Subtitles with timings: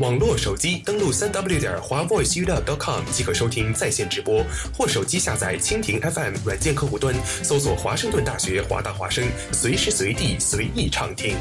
[0.00, 4.44] 网络手机登录三 w 点华 voiceuw.com 即可收听在线直播，
[4.76, 11.36] 或手机下载蜻蜓 FM 软件客户端，搜索华盛顿大学华大华声，随时随地随意畅听。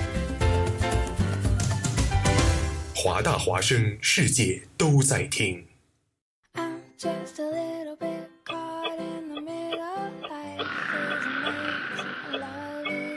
[2.93, 5.65] 华大华声，世界都在听。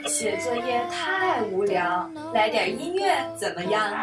[0.07, 3.93] 写作业太无聊，来点音乐怎么样？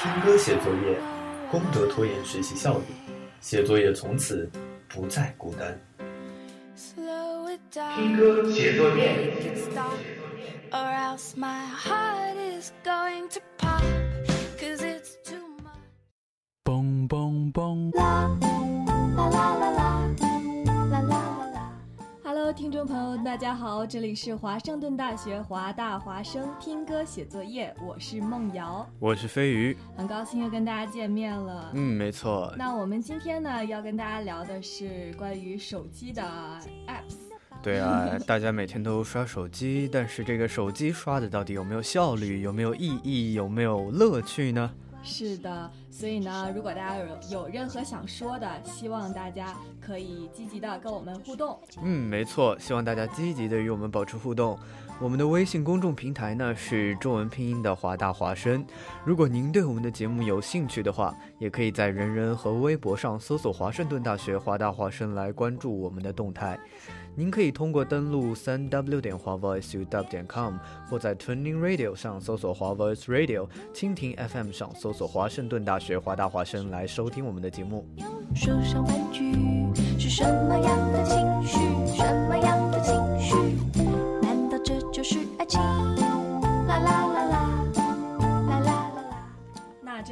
[0.00, 0.96] 听歌写作业，
[1.50, 2.84] 功德拖延学习效率，
[3.40, 4.48] 写作业从此
[4.88, 5.76] 不再孤单。
[7.96, 9.34] 听歌写作业。
[16.62, 17.52] 嘣嘣
[17.92, 18.47] 嘣！
[22.48, 31.70] ！Hello，听众朋友，大家好，这里是华盛顿大学华大华生听歌写作业，我是梦瑶，我是飞鱼，很高兴又跟大家见面了。
[31.74, 32.50] 嗯，没错。
[32.56, 36.22] 那我们今天呢，要跟大家聊的是关于手机的
[36.86, 37.16] apps。
[37.62, 44.72] 对啊， 大家每天都刷手机，但是这个手机刷的到底有没有效率，有没有意义，有没有乐趣呢？
[45.02, 51.58] 是的，所以呢，如果大家有有任何想说的，希望大家可以积极的跟我们互动。
[51.82, 54.58] 嗯，没错，希望大家积极的与我们保持互动。
[55.00, 58.64] 我们的微信公众平台呢是中文拼音的华大华生。
[59.04, 66.58] 如果您对我们的节目有兴趣的话，也可以在人人和微博上搜索华盛顿大学华大华生来关注我们的动态。
[67.14, 70.54] 您可以通过登录三 w 点华 voiceuw 点 com，
[70.90, 77.86] 或在 Tuning Radio 上搜索华 Voice Radio，蜻蜓 FM 上搜索华盛顿大学华大华生来收听我们的节目。
[78.34, 79.32] 手上玩具
[79.96, 81.77] 是什么样的情绪？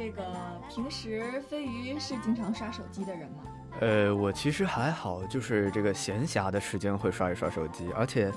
[0.07, 0.23] 这个
[0.69, 3.43] 平时飞鱼是经常刷手机的人吗？
[3.81, 8.31] 呃，我其实还好，就是这个闲暇的时间会刷一刷手机，而且，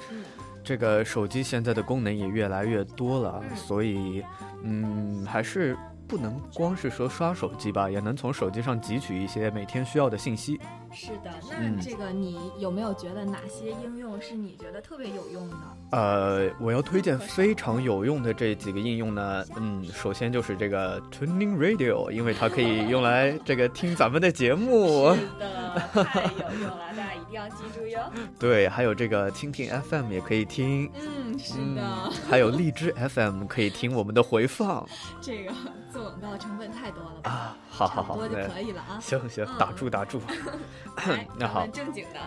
[0.65, 4.25] 这个手机现在的功能也越来越多了，所以，
[4.65, 5.77] 嗯，还是
[6.11, 10.61] 不能光是说刷手机吧，也能从手机上汲取一些每天需要的信息。
[10.93, 15.57] 是的，那这个你有没有觉得哪些应用是你觉得特别有用的？
[15.93, 25.15] 呃，我要推荐非常有用的这几个应用呢，嗯，首先就是这个 Tuning Radio，因为它可以用来这个听咱们的节目。
[25.15, 28.01] 是的，太有用了，大家一定要记住哟。
[28.37, 34.85] 对，还有这个蜻蜓 FM 也可以听，嗯，是的，嗯，还有荔枝 FM 可以听我们的回放
[35.23, 35.53] 这个
[36.01, 37.31] 做广告成本太多了吧？
[37.31, 37.57] 啊。
[37.69, 38.99] 好好好，多就可以了啊。
[39.01, 40.21] 行行，打住打住。
[41.39, 42.21] 那好正经的，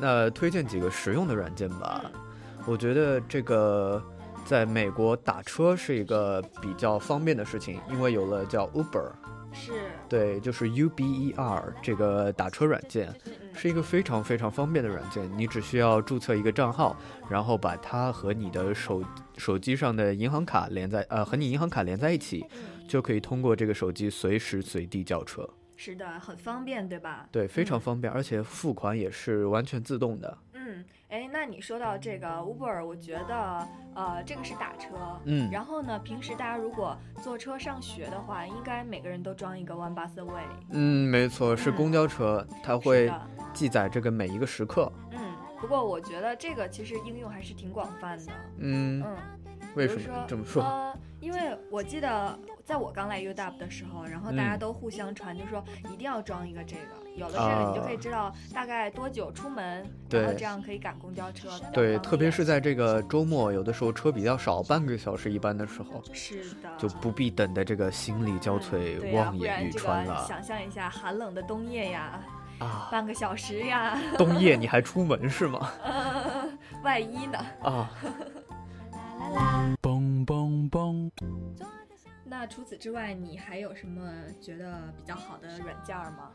[0.00, 2.02] 那推荐几个实用的软件吧。
[2.66, 4.02] 我觉得这个
[4.44, 9.10] 在美国打车是一个比较方便的事情，因为有了叫 Uber，
[9.52, 9.72] 是，
[10.08, 13.12] 对，就是 U B E R 这个打车软件，
[13.54, 15.28] 是一个非常非常方便的软件。
[15.36, 16.94] 你只需要注册一个账号，
[17.28, 19.02] 然后把它和你的手
[19.38, 25.48] 手机上的银行卡连在呃和你银行卡连在一起，嗯，就可以通过这个手机随时随地叫车。
[25.76, 27.28] 是的，很方便，对吧？
[27.30, 30.38] 对，非常嗯方便，而且付款也是完全自动的。
[30.54, 34.88] 嗯，哎，那你说到这个 Uber，我觉得，呃，这个是打车，
[35.24, 40.42] 嗯然后呢，平时大家如果坐车上学的话，应该每个人都装一个 One Bus Away。
[40.70, 43.10] 嗯，没错，是嗯公交车，它会，
[43.54, 44.92] 记载这个每一个时刻。
[45.12, 45.18] 嗯，
[45.60, 48.32] 不过我觉得这个其实应用还是挺广泛的。
[48.58, 49.16] 嗯，嗯，
[49.76, 50.62] 为什么这么说？
[50.62, 55.62] 呃，因为我记得在我刚来 UW 的时候，然后大家嗯都互相传，就说
[55.92, 56.82] 一定要装一个这个，
[57.16, 61.50] 有了这个你就可以啊知道大概多久出门，然后这样可以赶公交车。
[61.72, 72.20] 对，特别是在这个周末，有的时候车比较少，半个小时一班的时候，是的，就不必等的这个心力交嗯瘁、望眼欲穿了想象一下寒冷的冬夜呀，
[72.60, 72.88] 啊！
[72.90, 75.70] 半个小时呀，冬夜你还出门是吗？
[75.82, 76.48] 呃，
[76.82, 77.38] 万一呢？
[77.62, 77.90] 啊，
[79.20, 79.99] 啦啦，嘣
[80.70, 81.30] 嘣嘣！
[82.24, 84.08] 那除此之外，你还有什么
[84.40, 86.30] 觉得比较好的软件儿吗？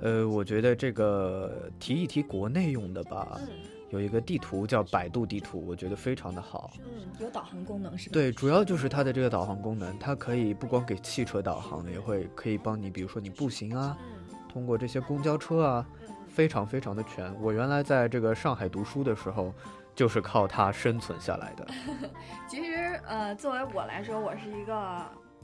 [0.00, 3.48] 呃，我觉得这个提一提国内用的吧，嗯
[3.90, 6.72] 有一个地图叫百度地图，我觉得非常的好。
[6.82, 8.14] 嗯，有导航功能是吧？
[8.14, 17.32] 对，主要就是它的这个导航功能，它可以不光给汽车导航，也会可以帮你，比如说你步行啊，嗯通过这些公交车啊，嗯，非常非常的全。
[17.40, 19.54] 我原来在这个上海读书的时候，
[19.94, 21.66] 就是靠它生存下来的。
[22.48, 25.02] 其实呃，作为我来说，我是一个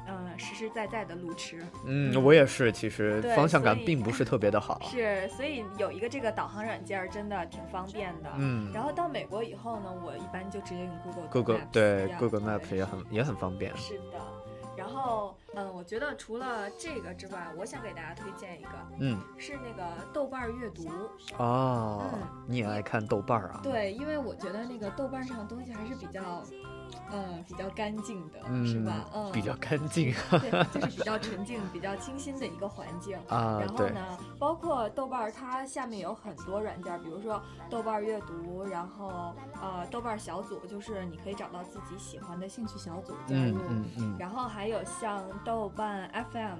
[0.08, 4.80] 嗯实实在在的路痴，嗯，我也是，其实方向感并不是特别的好。
[4.90, 8.30] 是，所以有一个这个导航软件儿真的挺方便的。
[8.36, 13.76] 嗯然后到美国以后呢，我一般就直接用 Google，Google 对 Google Map 也很也很方便。
[13.76, 14.18] 是的。
[14.80, 20.88] 然后，嗯，我觉得除了这个之外，我想给大家推荐一个，嗯，是那个豆瓣阅读。
[21.36, 23.60] 哦嗯，你也爱看豆瓣啊？
[23.62, 26.42] 对，因为我觉得那个豆瓣上的东西还是比较，
[27.12, 29.04] 嗯，比较干净的，嗯，是吧？
[29.14, 33.16] 嗯，比较干净对，就是比较纯净、比较清新的一个环境。
[33.28, 43.60] 啊，然后呢，包括豆瓣儿，它下面有很多软件儿，比如说豆瓣儿阅读，然后呃豆瓣儿小组，就是你可以找到自己喜欢的兴趣小组加嗯入。
[43.68, 46.58] 嗯嗯，然后还有像豆瓣 FM，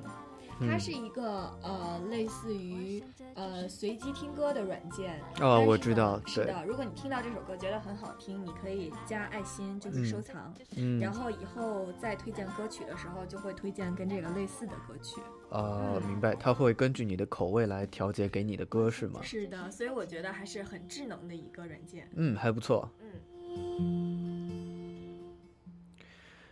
[0.60, 3.02] 它嗯是一个呃类似于
[3.34, 5.20] 呃随机听歌的软件。
[5.40, 10.52] 哦，我知道，对，是的，如果你听到这首歌觉得很好听，你可以加爱心，就是收藏。
[10.76, 15.20] 嗯然，后以后再推荐歌曲的时候，就会推荐跟这个类似的歌曲。
[15.50, 19.20] 哦，嗯明白，它会根据你的口味来调节给你的歌是吗？
[19.22, 22.08] 是的，所以我觉得还是很智能的一个软件。
[22.14, 22.88] 嗯，还不错。
[23.02, 24.09] 嗯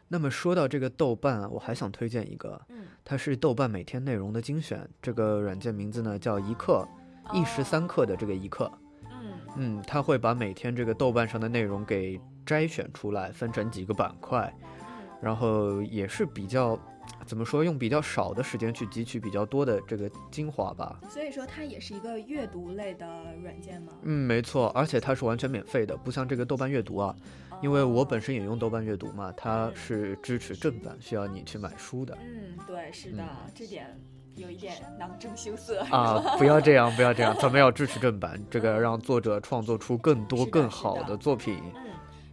[0.08, 4.88] 那么说到这个豆瓣啊，我还想推荐一个，嗯，它是豆瓣每天内容的精选。
[5.02, 6.86] 这个软件名字呢叫一刻，
[7.32, 8.64] 一时三刻的这个一刻。
[8.64, 8.78] 哦
[9.10, 16.78] 嗯嗯，它会把每天这个豆瓣上的内容给摘选出来，分成几个板块，嗯然后也是比较，
[17.26, 21.00] 怎么说，用比较少的时间去汲取比较多的这个精华吧。
[21.10, 23.06] 所以说它也是一个阅读类的
[23.42, 23.92] 软件吗？
[24.02, 27.16] 嗯，没错，而且它是完全免费的，不像这个豆瓣阅读啊，
[27.60, 32.16] 因为我本身也用豆瓣阅读嘛，它是支持正版，需要你去买书的。
[32.22, 33.86] 嗯，对，是的，嗯这点
[34.36, 41.60] 有一点囊中羞涩啊，不要这样，不要这样，咱们要支持正版， 这个让作者创作出更多更好的的作品。
[41.74, 41.82] 嗯，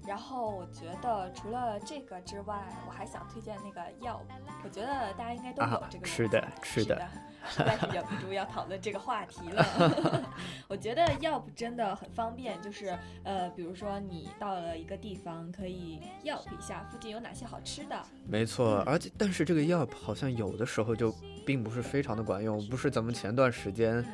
[0.07, 4.21] 然后我觉得除了这个之外，我还想推荐那个 Yelp，
[4.63, 7.09] 我觉得大家应该都有啊这个软件、是的吃的是的，
[7.49, 10.25] 实在是忍不住要讨论这个话题了。
[10.69, 17.99] 我觉得 Yelp 真的很方便，就是呃，比如说你到了一个地方，可以 Yelp 一下附近有哪些好吃的。
[18.27, 21.13] 没错，嗯而且但是这个 Yelp 好像有的时候就
[21.45, 24.05] 并不是非常的管用，不是咱们前段时间嗯，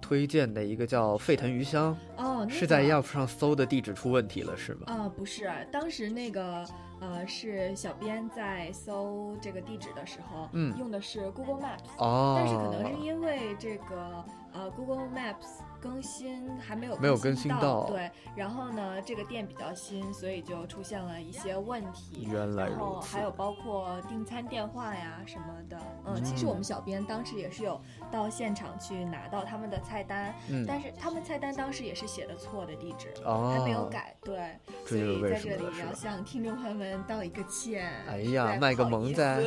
[0.00, 4.82] 推荐的一个叫沸腾鱼香，哦，那是在个 Yelp 上搜的地址出问题了，是吗？
[4.86, 6.64] 啊、不是，当时那个
[7.00, 22.26] 呃是小编在搜这个地址的时候，嗯用的是 Google Maps，、哦，但是可能是因为这个呃 Google Maps 更新还没有没有更更新到对，然后呢，这个店比较新，所以就出现了一些问题。
[22.30, 27.80] 原来然后还有包括订餐电话呀什么的，嗯，其实我们小编当时也是有
[28.10, 30.64] 到现场去拿到他们的菜单，嗯。
[30.66, 33.54] 但是他们菜单当时也是写的错的地址，哦。
[33.56, 37.92] 还没有改，对，所就是为什以在这里要向听众朋友们道一个歉。
[38.08, 39.38] 哎呀，卖个萌噻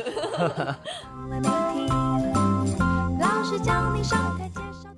[3.20, 4.88] 老师叫你上台介绍。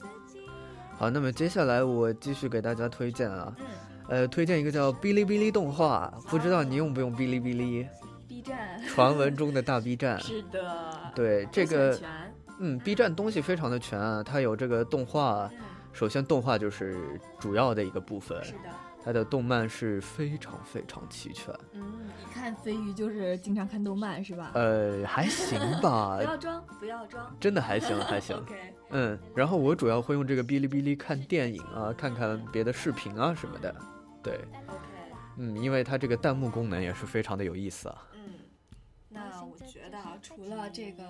[1.02, 3.66] 好，那么接下来我继续给大家推荐啊，嗯
[4.06, 7.84] 呃，推荐一个叫哔哩哔哩动画，不知道你用不用哔哩哔哩
[8.28, 10.16] ？，B 站传闻中的大 B 站。
[10.22, 10.60] 是的，
[11.12, 11.98] 对这个，
[12.60, 15.58] 嗯，B 站东西非常的全啊，它有这个动画，嗯，
[15.92, 18.58] 首先动画就是主要的一个部分，是的。
[19.04, 21.52] 它的动漫是非常非常齐全。
[21.72, 21.82] 嗯，
[22.20, 24.52] 一看飞鱼就是经常看动漫是吧？
[24.54, 27.36] 呃，还行吧 不，要装，不要装。
[27.40, 28.40] 真的还行还行。
[28.90, 33.74] 嗯，然后我主要会用这个哔哩哔哩看电影啊，看看别的视频啊什么的。
[34.22, 34.34] 对
[34.68, 34.78] ，OK，
[35.38, 38.06] 嗯，因为它这个弹幕功能也是非常的有意思啊。
[38.14, 38.20] 嗯，
[39.08, 41.02] 那我觉得啊，除了这个，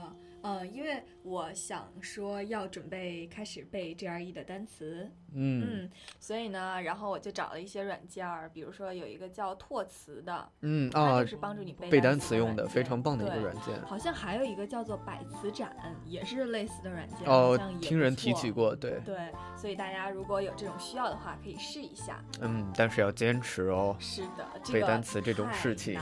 [0.43, 13.81] 呃，因为我想说要准备开始背 GRE 的单词，嗯嗯，所以呢，然后我就找了一些软件儿，比如说有一个叫拓词的，嗯它啊就，是帮助你背背单单词用的非常棒的一个软件。
[13.87, 19.17] 好像还有一个叫做百词斩，也是类似的软件，哦好像，也听人提起过，对，对，
[19.57, 22.23] 所以大家如果有这种需要的话，可以试一下。
[22.41, 23.97] 嗯，但是要坚持哦。
[24.01, 26.01] 是的，这背单词这种事情，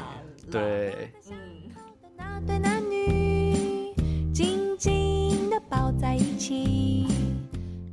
[0.50, 3.09] 对，嗯，对男女
[4.80, 7.04] 紧紧地抱在一起，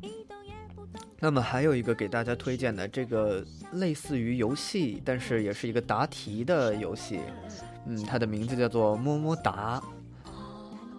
[0.02, 1.06] 一动也不动。
[1.20, 7.20] 那么还有一个给大家推荐的，这个类似于游戏，但是也是一个答题的游戏。
[7.88, 9.84] 嗯，它的名字叫做么么哒，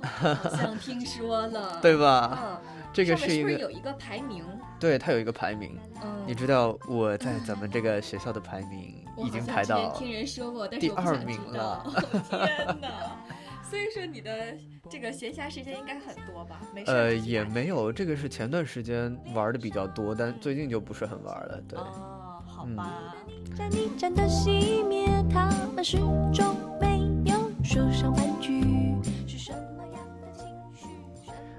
[0.02, 2.38] 好像听说了， 对吧？
[2.44, 2.60] 嗯，
[2.92, 4.44] 这个是一个，是不是有一个排名？
[4.78, 5.78] 对，它有一一个排名。
[6.02, 11.82] 嗯，你知道我在咱们这个学校的排名已经排到听人说过，但第二名知道。
[12.28, 13.16] 天哪！
[13.68, 14.30] 所以说你的
[14.88, 16.60] 这个闲暇时间应该很多吧？
[16.74, 21.60] 没事呃也没有，这个是前段时间玩的比较多，但最近就不是很玩了。
[21.68, 23.14] 对，哦，好嗯吧。
[23.54, 28.62] 战一战的熄灭，他们始终没有说上半句，
[29.26, 30.86] 是什么样的情绪？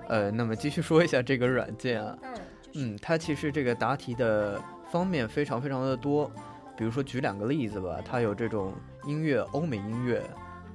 [0.07, 2.33] 呃，那么继续说一下这个软件啊，嗯
[2.73, 6.31] 嗯，它其实这个答题的方面非常非常的多，
[6.75, 8.73] 比如说举两个例子吧，它有这种
[9.05, 10.23] 音乐、欧美音乐、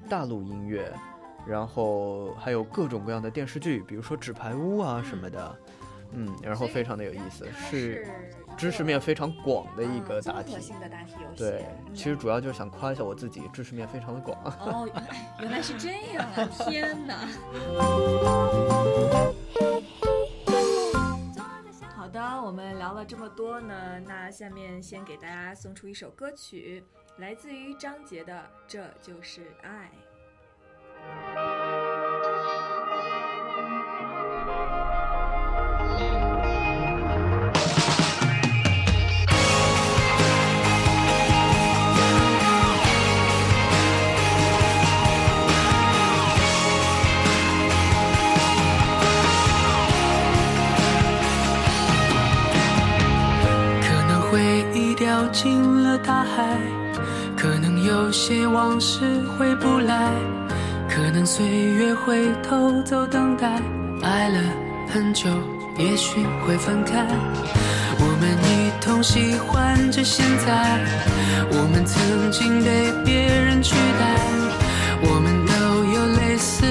[0.08, 0.92] 大陆音乐，
[1.46, 5.58] 然后还有各种各样的电视剧，比如说《纸牌屋》啊什么的，
[6.12, 8.06] 嗯，然后非常的有意思，是
[8.56, 10.60] 知识面非常广的一嗯个答题综合。
[10.60, 11.38] 性的答题游戏。
[11.38, 14.38] 对，嗯其实主要就是想夸一下我自己，知识面非常的广。
[14.44, 16.48] 哦，原来原来是这样啊！
[16.64, 17.28] 天哪！
[21.96, 26.84] 好的，我们聊了这么多呢，那下面先给大家送出一首歌曲，
[27.18, 28.32] 来自于张杰的
[28.68, 29.90] 《这就是爱》。
[53.82, 56.58] 可能回忆掉进了大海，
[57.36, 60.12] 可能有些往事回不来，
[60.94, 63.60] 可能岁月会偷走等待，
[64.00, 64.38] 爱了
[64.88, 65.28] 很久，
[65.76, 67.04] 也许会分开。
[67.98, 70.78] 我们一同喜欢着现在，
[71.50, 74.04] 我们曾经被别人取代，
[75.02, 75.52] 我们都
[75.94, 76.64] 有类似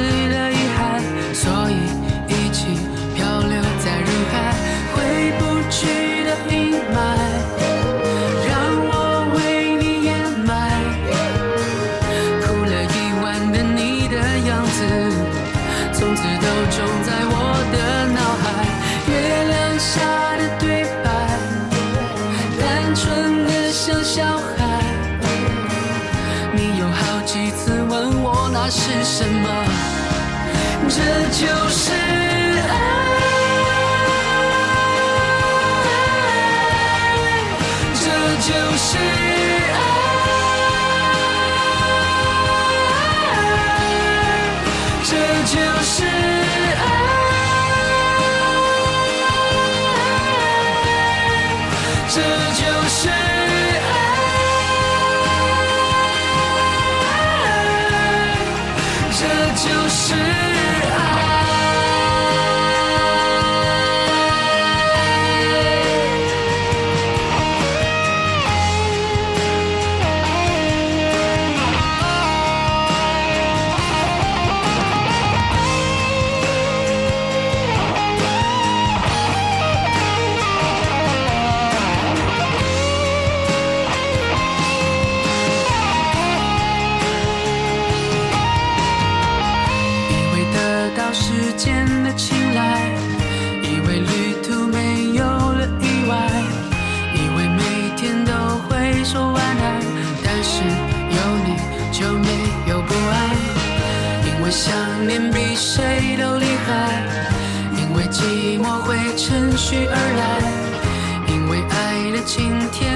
[109.74, 112.93] 雨而来因为爱的晴天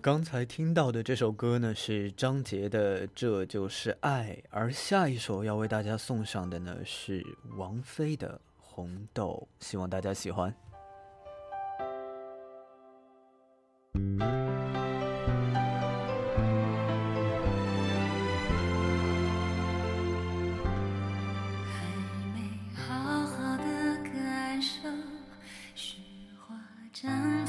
[0.00, 7.22] 刚才听到的这首歌呢是张杰的《这就是爱》，而下一首要为大家送上的呢是
[7.56, 10.54] 王菲的《红豆》，希望大家喜欢。
[13.92, 14.00] 还
[22.34, 22.40] 没
[22.74, 23.64] 好好的
[24.04, 24.88] 感受，
[25.74, 25.98] 雪
[26.38, 26.56] 花
[26.94, 27.39] 绽。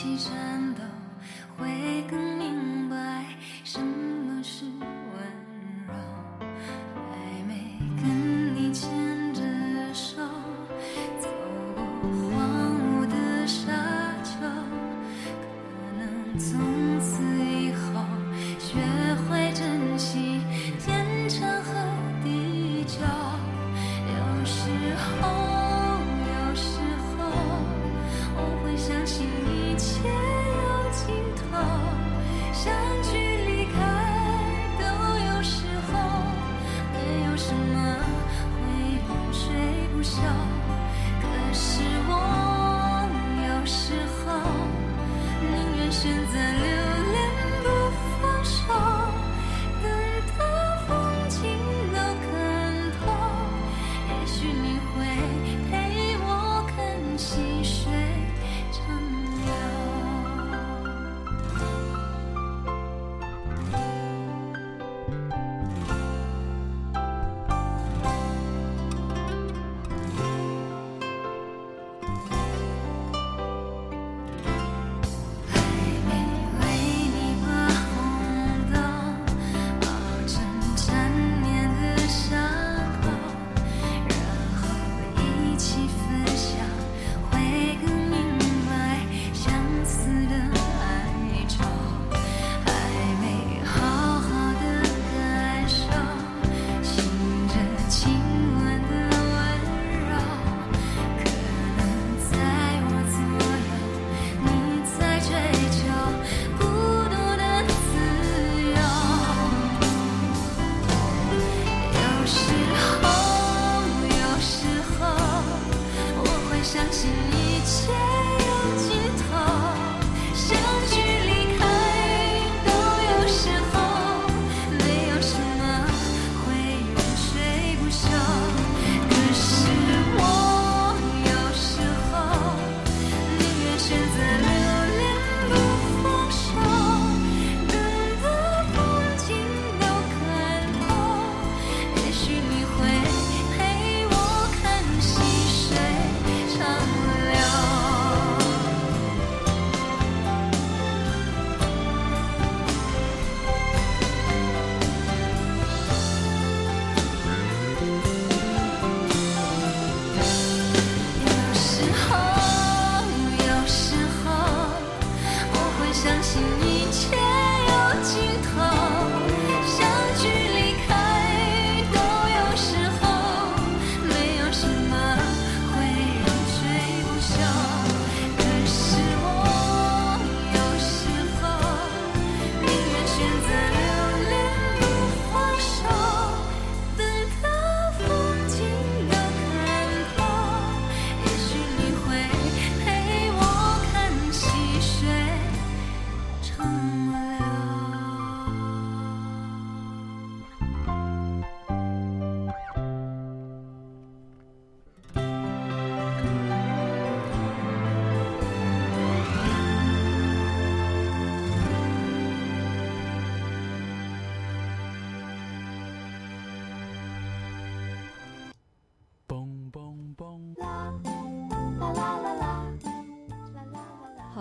[0.00, 0.82] 起战斗
[1.58, 1.68] 会
[2.10, 2.29] 更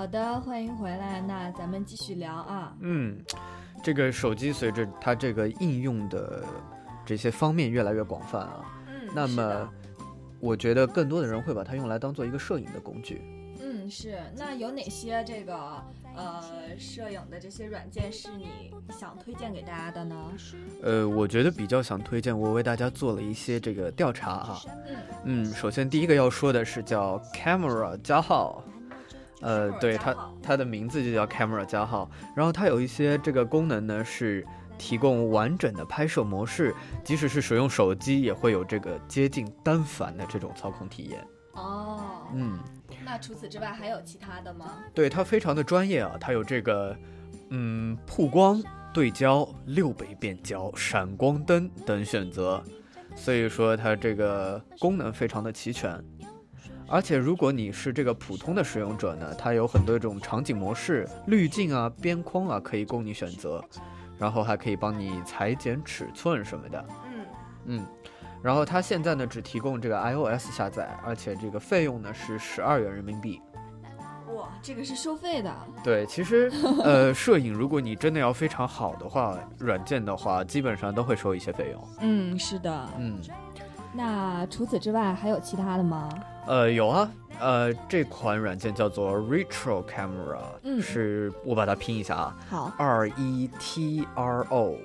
[0.09, 1.21] 的，欢迎回来。
[1.21, 2.75] 那咱们继续聊啊。
[2.81, 3.17] 嗯，
[3.83, 6.43] 这个手机随着它这个应用的
[7.05, 9.69] 这些方面越来越广泛啊，嗯，那么
[10.39, 13.21] 我觉得更多的人会把它用来当做一个摄影的工具。
[13.61, 14.17] 嗯是。
[14.37, 15.53] 那有哪些这个
[16.15, 16.41] 呃
[16.77, 20.15] 摄影的这些软件是你想推荐给大家的呢？
[20.81, 24.59] 呃，我觉得比较想推荐，我为大家做了一些这个调查啊。
[24.87, 24.95] 嗯
[25.25, 28.63] 嗯，首先第一个要说的是叫 Camera 加号，
[29.41, 34.45] 呃，对它它的名字就叫 Camera 加号，然后它有一些这个功能呢是
[34.77, 41.25] 提供完整的拍摄模式，即使是使用手机也会有这个接近单反的这种操控体验。
[41.53, 42.59] 哦，嗯，
[43.03, 44.83] 那除此之外还有其他的吗？
[44.93, 46.95] 对，它非常的专业啊，它有这个
[47.49, 48.61] 嗯曝光、
[48.93, 52.63] 对焦、六倍变焦、闪光灯等选择，
[53.15, 56.01] 所以说它这个功能非常的齐全。
[56.89, 63.63] 而且如果你是这个普通的使用者呢，它有很多种场景模式、滤镜啊、边框啊可以供你选择，
[64.17, 66.85] 然后还可以帮你裁剪尺寸什么的。
[67.05, 67.25] 嗯，
[67.65, 67.85] 嗯，
[68.41, 73.39] 然后它现在呢只提供这个 iOS 下载，而且这个费用呢是十二元人民币。
[74.35, 75.53] 哇，这个是收费的。
[75.83, 76.51] 对，其实
[76.83, 81.87] 呃，摄影如果你真的要非常好的话，软件的话，基本上都会收一些费用。
[81.99, 82.89] 嗯，是的。
[82.97, 83.19] 嗯，
[83.93, 86.09] 那除此之外还有其他的吗？
[86.47, 94.75] 呃，有啊，呃，这款软件叫做 Retro Camera，嗯是我把它拼一下啊好，，R E T R O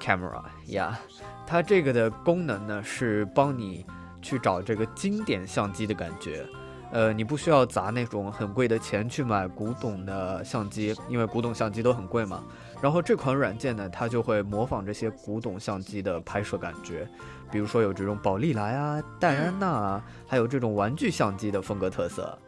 [0.00, 0.98] Camera 呀、
[1.46, 3.84] 它这个的功能呢是帮你
[4.22, 6.46] 去找这个经典相机的感觉。
[6.92, 12.44] 呃，你不需要砸那种很贵的钱去买古董的相机，因为古董相机都很贵嘛。
[12.80, 17.08] 然后这款软件呢，它就会模仿这些古董相机的拍摄感觉，
[17.50, 22.38] 比如说有这种宝丽来啊、戴安娜啊，还有这种玩具相机的风格特色。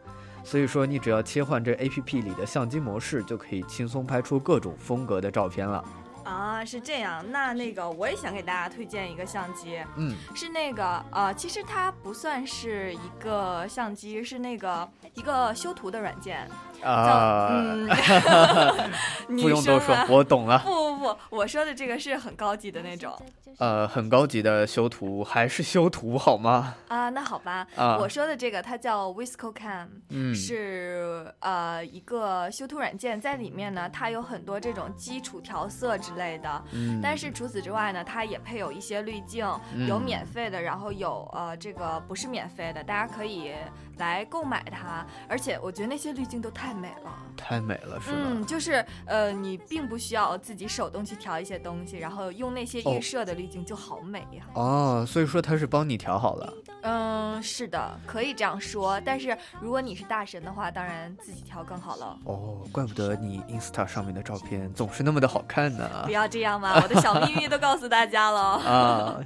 [0.43, 5.83] 所以说，你只要切换这 A P P 里的相机模式，就可以轻松拍出各种风格的照片了。
[6.23, 7.23] 啊，是这样。
[7.31, 16.49] 那那个我也想给大家推荐一个相机，嗯，是那个呃，其实它不算是一个相机，是那个一个修图的软件。
[16.83, 17.87] 啊，嗯
[19.41, 20.59] 不用多说，我懂了。
[20.59, 23.13] 不不不，我说的这个是很高级的那种
[23.59, 26.75] 呃，很高级的修图，还是修图好吗？
[26.87, 27.09] 啊。
[27.09, 36.63] 那好吧，啊我说的这个它叫 Visco Cam，、嗯是呃一个修图软件，在里面呢，它有很多这种基础调色之类的。
[36.73, 39.45] 嗯，但是除此之外呢，它也配有一些滤镜，
[39.87, 43.53] 有嗯免费的，然后有呃这个不是免费的，大家可以
[43.97, 45.05] 来购买它。
[45.27, 47.11] 而且我觉得那些滤镜都太美了。
[47.35, 48.17] 太美了，是吧？
[48.17, 54.43] 嗯，就是呃，你并不需要自己手动去调一些东西，然后用那些哦预设的滤镜就好美呀。
[54.53, 56.53] 哦，所以说它是帮你调好了。
[56.81, 58.99] 嗯，是的，可以这样说。
[59.01, 62.17] 但是如果你是大神的话，当然自己调更好了。
[62.25, 65.87] 哦，怪不得你 Insta 上面的照片总是那么的好看呢。
[66.05, 68.41] 不要这样嘛，我的小秘密都告诉大家了。
[68.65, 69.19] 啊，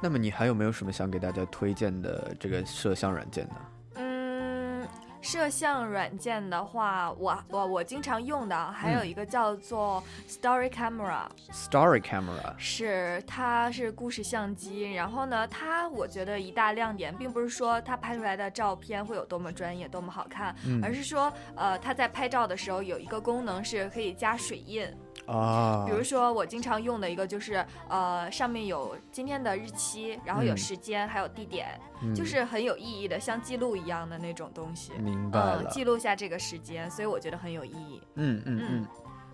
[0.00, 3.54] 那么你还有没有什么想给大家推荐的这个摄像软件呢？
[3.94, 4.86] 嗯，
[5.20, 14.92] 摄像软件的话，我我我经常用的还有一个叫做 Story Camera，、Story Camera，是它是故事相机。
[14.92, 24.88] 然后呢，它我觉得一大亮点，并不是说它拍出来的照片会有多么专业、多么好看，嗯而是说呃，它在拍照的时候有一个功能是可以加水印。
[25.28, 34.92] 啊，比如说我经常用的一个就是呃，上面有今天的日期，然后有嗯时间，还有地点，嗯就是很有意义的，像记录一样的那种东西。
[34.94, 35.70] 明白嗯，了。
[35.70, 38.00] 记录下这个时间，所以我觉得很有意义。
[38.14, 38.86] 嗯嗯嗯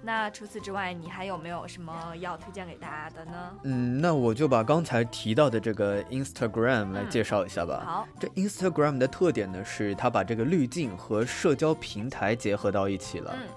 [0.06, 3.50] 那除此之外，你还有没有什么要推荐给大家的呢？
[3.62, 7.82] 嗯，那我就把刚才提到的这个 Instagram 来介绍一下吧。
[7.86, 13.34] 好，这 Instagram 的特点呢，是它把这个滤镜和社交平台结合到一起了。
[13.34, 13.48] 嗯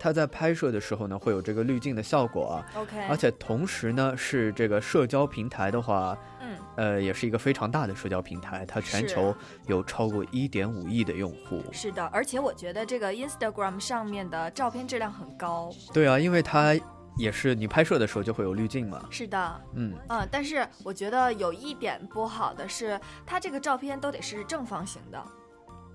[0.00, 9.34] 它在拍摄的时候呢，会有这个滤镜的效果啊，，OK，而且同时呢，是这个社交平台的话，嗯，呃，也是一个非常大的社交平台，它全球
[9.66, 11.62] 有超过一点五亿的用户。
[11.70, 15.70] 是的，而且我觉得这个 Instagram 上面的照片质量很高。
[15.92, 16.74] 对啊，因为它
[17.18, 19.04] 也是你拍摄的时候就会有滤镜嘛。
[19.10, 25.22] 是的，嗯，嗯，但是我觉得有一点不好的是，它这个照片都得是正方形的。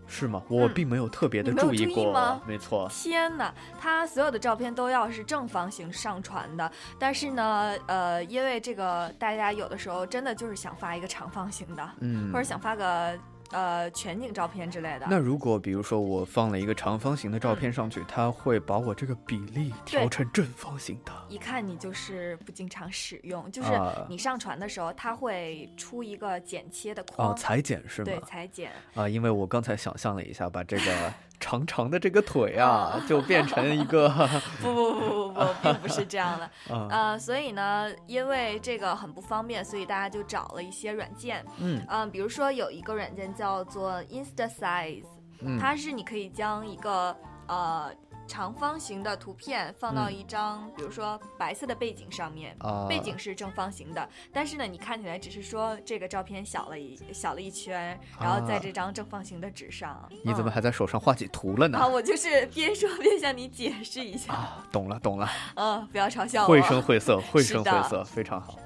[0.07, 0.41] 是吗？
[0.49, 2.87] 我并没有特别的注意吗没错。
[2.91, 13.17] 天哪，他所有的照片都要是正方形上传的，但是呢，呃，因为这个大家有的时候真的就是想发一个长方形的，嗯或者想发个
[13.51, 15.07] 呃全景照片之类的。
[15.09, 21.11] 那如果比如说我放了一个长方形的照片上去，它会把我这个比例调成正方形的。
[21.29, 28.05] 一看你就是不经常使用，就是啊你上传的时候，它会出一个剪切的框，哦，裁剪是吗？
[28.05, 28.71] 对裁剪。
[28.93, 34.09] 啊，因为我刚才想象了一下，把这个长长的这个腿啊， 就变成一个
[34.61, 36.45] 不不不不不，并不是这样的。
[36.73, 41.45] 啊呃，所以呢，因为这个很不方便，所以大家就找了一些软件。
[41.57, 45.03] 嗯嗯、比如说有一个软件叫做 InstaSize，、
[45.41, 47.15] 嗯它是你可以将一个
[47.47, 47.91] 呃
[48.27, 60.07] 长方形的图片放到嗯一张，比如说白色的背景上面，啊背景是正方形的，但是呢，你看起来只是说这个照片小了一小了一圈，然后在啊这张正方形的纸上。
[60.23, 61.77] 你怎么嗯还在手上画起图了呢？
[61.77, 66.47] 啊，我就是边说边向你解释一下，啊懂了懂了，嗯， 不要嘲笑我。
[66.47, 68.57] 绘声绘色，绘声绘色，非常好。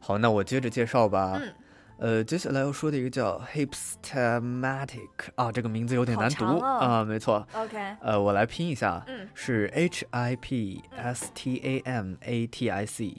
[0.00, 1.38] 好，那我接着介绍吧。
[1.40, 1.54] 嗯
[1.98, 7.46] 呃，接下来要说的一个叫 Hipstamatic 啊，这个名字有点难读啊，没错。
[7.54, 9.28] OK 呃，我来拼一下，嗯。
[9.32, 13.14] 是 H I P S T A M A T I C。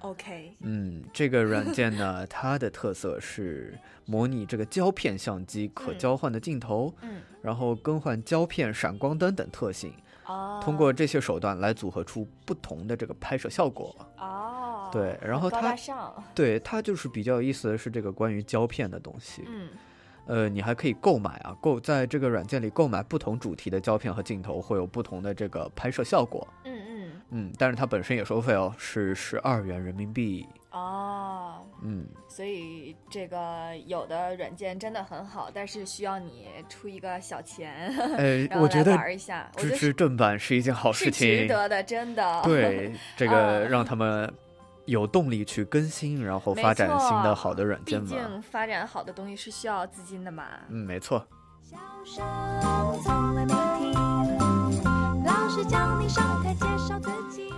[0.00, 5.98] OK，嗯，这个软件呢，它的特色是模拟这个胶片相机可嗯。
[5.98, 7.20] 交换的镜头，嗯。
[7.42, 9.92] 然后更换胶片、闪光灯等特性，
[10.26, 13.94] 哦，通过这些手段来组合出不同的这个拍摄效果。
[14.18, 15.74] 哦，对，然后它，
[16.34, 19.44] 对它就是比较有意思的是这个关于胶片的东西。
[19.46, 19.68] 嗯
[20.26, 26.48] 呃，你还可以购买啊，购在这个软件里购买不同主题的胶片和镜头，会有不同的这个拍摄效果。
[26.64, 30.48] 嗯嗯，嗯，但是它本身也收费哦，是十二元人民币。
[30.70, 31.03] 哦，
[31.84, 42.42] 嗯，所以这个有的软件真的很好，但是需要你出一个小钱，呃 然，后来我觉得玩一下，我支觉得持正版是一件好事情，值得的，真的。
[42.42, 44.32] 对，这个 嗯让他们
[44.86, 48.08] 有动力去更新，然后发展新的好的软件嘛。
[48.08, 50.46] 竟发展好的东西是需要资金的嘛。
[50.68, 51.26] 嗯，没错。
[51.62, 52.24] 笑声
[53.02, 53.92] 从来没停，
[55.24, 57.52] 老师叫你上台介绍自己。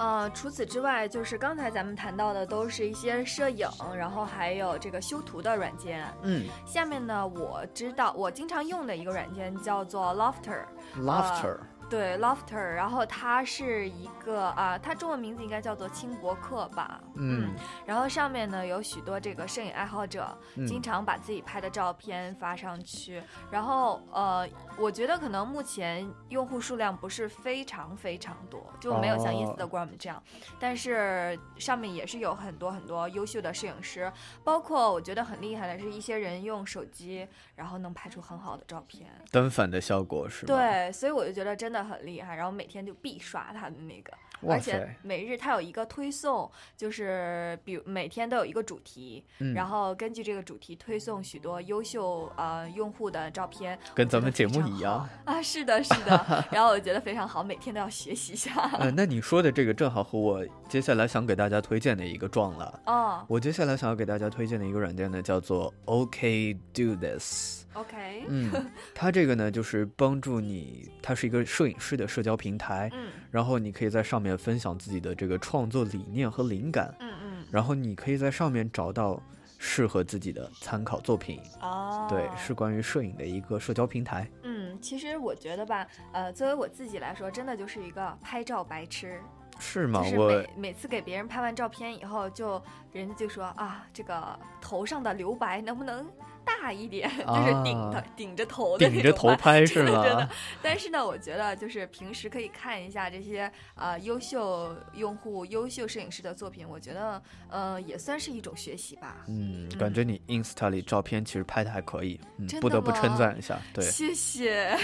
[0.00, 6.02] 呃，除此之外，就是刚才咱们谈到的都是一些摄影，然后还有这个修图的软件。
[6.22, 10.64] 嗯下面呢，我知道我经常用的一个软件叫做 Lofter。
[10.96, 11.58] ，Laughter，
[11.90, 17.00] 对，Lofter，然后它是一个啊、它中文名字应该叫做轻博客吧。
[17.16, 17.50] 嗯
[17.84, 23.20] 然后上面呢有许多这个摄影爱好者，嗯经常把自己拍的照片发上去。
[23.50, 24.48] 然后呃，
[24.78, 30.22] 我觉得可能目前用户数量不是非常非常多，就没有像哦 Instagram 这样，
[30.60, 34.10] 但是上面也是有很多很多优秀的摄影师，
[34.44, 37.26] 包括我觉得很厉害的是一些人用手机，
[37.56, 39.10] 然后能拍出很好的照片。
[39.32, 44.12] 灯反的效果是吗？，对，所以我就觉得真的很厉害，然后每天就必刷他的那个，
[44.46, 55.08] 而且每日他有一个推送，就是比如每天都有一个主题，嗯然后根据这个主题推送许多优秀呃用户的照片，跟咱们节目一样。
[55.24, 58.52] 啊，是的，是的，然后我觉得非常好，每天都要学习一下。
[58.78, 62.80] 呃，那你说的这个正好和我接下来想给大家推荐的一个撞了。
[62.86, 67.64] 哦我接下来想要给大家推荐的一个软件呢，叫做 OK Do This。
[67.74, 68.50] ，OK，嗯，
[68.94, 79.22] 它这个呢，就是帮助你，它是一个摄影师的社交平台，嗯然后你可以在上面分享自己的这个创作理念和灵感，嗯嗯，然后你可以在上面找到
[79.58, 81.40] 适合自己的参考作品。
[81.60, 84.28] 哦，对，是关于摄影的一个社交平台。
[84.42, 89.20] 嗯，其实我觉得吧，呃，作为我自己来说，真的就是一个拍照白痴。
[89.62, 90.02] 是吗？
[90.02, 92.60] 就是我每每次给别人拍完照片以后，就
[92.92, 96.06] 人家就说啊，这个头上的留白能不能
[96.44, 97.08] 大一点？
[97.10, 100.28] 就是顶着、啊顶着头的那顶着头种拍 是吧真的吗？
[100.62, 109.24] 但是呢，我觉得就是平时可以看一下这些呃优秀用户、优秀摄影师的作品，我觉得呃也算是一种学习吧。
[109.28, 113.58] 嗯，感觉你 Insta 里照片其实拍的还可以，嗯真，的不得不称吗赞一下。
[113.72, 114.76] 对，谢谢。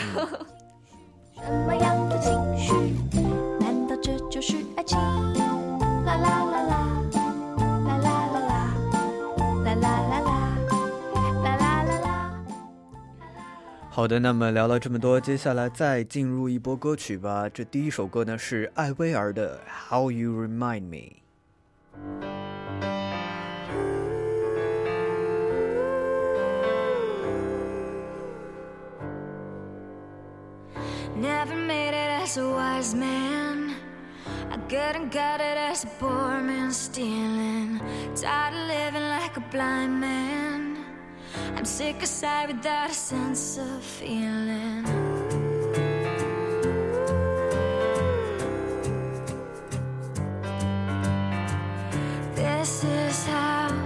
[1.34, 2.72] 什么样的情绪？
[3.60, 4.98] 难道这就是爱情？
[4.98, 7.02] 啦啦，啦啦
[13.95, 17.49] 好的，那么聊了这么多，接下来再进入一波歌曲吧。
[17.49, 20.97] 这第一首歌呢是艾薇儿的《How You Remind Me》。
[31.19, 31.55] Never
[32.55, 33.75] wise man.
[34.49, 37.81] I couldn't cut it as a poor man stealing.
[38.15, 40.64] Tired of living like a blind man.
[41.56, 44.84] I'm sick aside without a sense of feeling.
[52.34, 53.85] This is how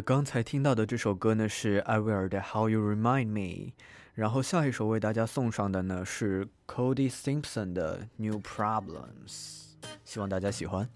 [0.00, 3.40] 刚才听到的这首歌呢是艾薇儿的《How You Remind Me》，
[4.14, 9.26] 然后下一首为大家送上的呢是 Cody Simpson 的《New Problems》，
[10.04, 10.88] 希望大家喜欢。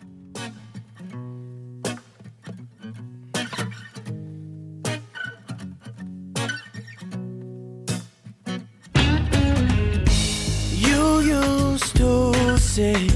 [10.79, 13.09] You used to say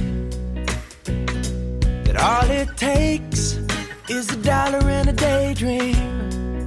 [2.05, 3.66] that all it takes
[4.09, 6.65] is a dollar and a daydream.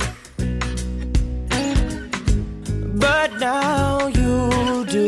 [3.00, 5.08] But now you do.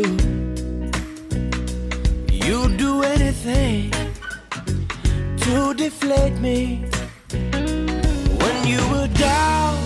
[2.30, 3.90] You do anything
[5.44, 6.84] to deflate me.
[8.42, 9.76] When you were down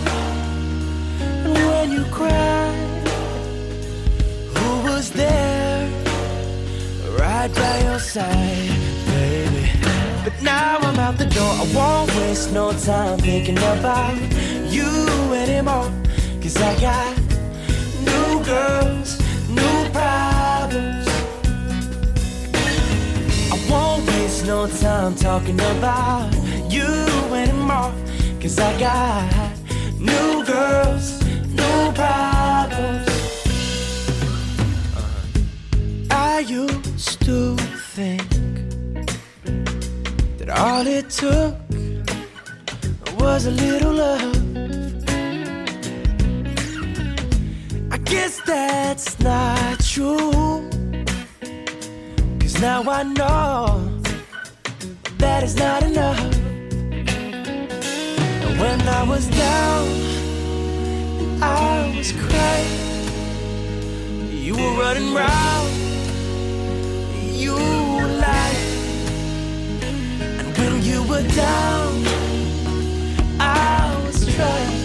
[1.45, 3.09] and when you cried,
[4.57, 5.89] who was there
[7.19, 9.06] right by your side?
[10.27, 11.53] But now I'm out the door.
[11.63, 14.17] I won't waste no time thinking about
[14.69, 14.89] you
[15.33, 15.89] anymore.
[16.43, 17.17] Cause I got
[18.09, 21.07] new girls, new problems.
[23.55, 26.35] I won't waste no time talking about
[26.69, 26.91] you
[27.33, 27.95] anymore.
[28.41, 29.31] Cause I got
[29.97, 31.23] new girls,
[31.55, 33.09] new problems.
[34.97, 35.31] Uh-huh.
[36.11, 36.41] I
[40.49, 41.57] All it took
[43.19, 44.37] was a little love.
[47.91, 50.71] I guess that's not true.
[52.39, 53.91] Cause now I know
[55.19, 56.21] that is not enough.
[58.45, 59.89] And when I was down,
[61.43, 62.71] I was crying.
[64.31, 65.73] You were running round,
[67.35, 67.57] you.
[67.57, 68.56] And
[70.59, 72.05] when you were down,
[73.39, 74.83] I was trying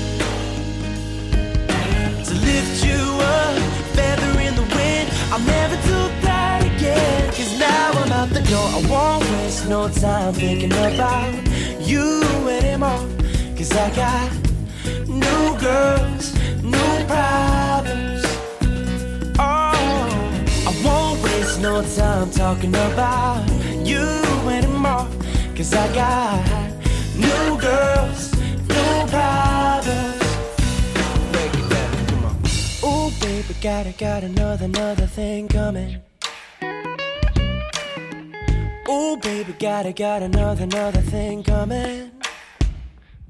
[2.26, 3.56] to lift you up,
[3.96, 5.10] feather in the wind.
[5.32, 7.28] I'll never do that again.
[7.30, 8.68] Cause now I'm out the door.
[8.78, 11.34] I won't waste no time thinking about
[11.80, 13.08] you anymore.
[13.58, 14.32] Cause I got
[15.08, 18.24] new girls, new problems.
[19.40, 19.74] Oh,
[20.70, 23.48] I won't waste no time talking about
[23.86, 24.08] you
[24.50, 25.08] anymore.
[25.56, 26.72] Cause I got
[27.16, 30.24] new girls, new problems.
[31.32, 32.36] Break it down, come on.
[32.84, 36.02] Ooh, baby, got it, got another, another thing coming.
[38.90, 42.12] Ooh, baby, got it, got another, another thing coming.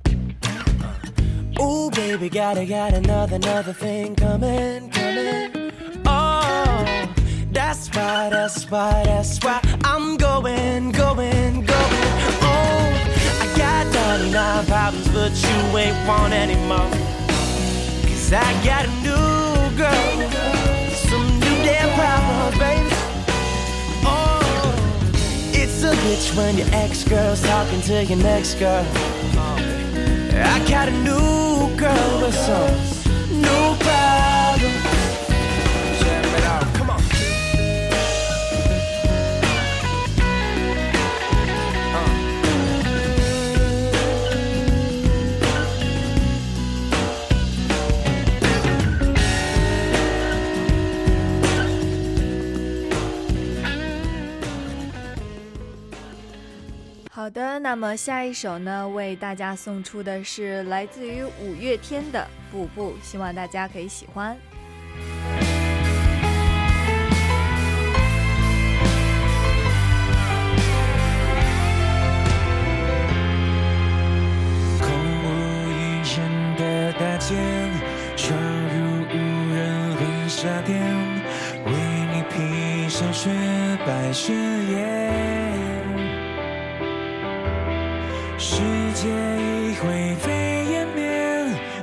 [0.06, 1.62] Uh.
[1.62, 5.72] Ooh, baby, got it, got another, another thing coming, coming.
[6.06, 7.14] Oh,
[7.52, 12.01] that's why, that's why, that's why I'm going, going, going.
[14.30, 16.90] 99 problems, but you ain't one anymore.
[18.06, 20.30] Cause I got a new girl,
[20.94, 22.90] some new damn problems, baby.
[24.06, 24.74] Oh,
[25.54, 28.86] it's a bitch when your ex girl's talking to your next girl.
[30.34, 33.01] I got a new girl with some
[57.22, 64.36] 好的，那么下一首呢，为大家送出的是来自于五月天的《步步》，希望大家可以喜欢。
[74.80, 74.90] 空
[75.24, 75.28] 无
[75.70, 77.36] 一人的大街，
[78.18, 80.82] 闯入无人婚纱店，
[81.68, 81.72] 为
[82.16, 83.30] 你披上雪
[83.86, 85.41] 白雪夜。
[89.02, 90.30] 界已灰飞
[90.72, 91.02] 烟灭，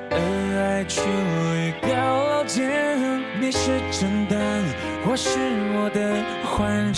[0.08, 0.14] 而
[0.62, 1.88] 爱却位高
[2.30, 2.54] 楼间。
[3.40, 4.36] 你是真的，
[5.04, 5.36] 或是
[5.74, 6.97] 我的幻觉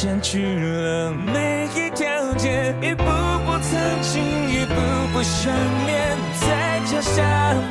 [0.00, 4.74] 占据了每一条街，一步步曾经，一步
[5.12, 5.52] 步想
[5.86, 7.20] 念，在脚下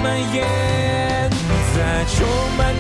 [0.03, 0.45] 蔓延，
[1.73, 2.75] 在充满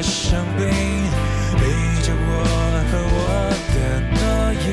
[0.00, 1.62] 的伤悲，背
[2.02, 2.32] 着我
[2.90, 3.20] 和我
[3.74, 3.76] 的
[4.16, 4.18] 诺
[4.64, 4.68] 言，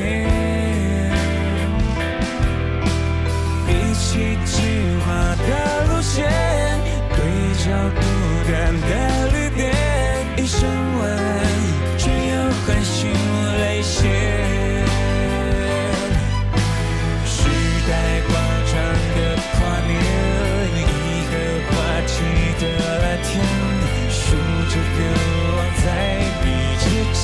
[3.68, 4.08] 一起
[4.46, 4.56] 计
[5.04, 5.06] 划
[5.36, 5.48] 的
[5.84, 6.16] 路线，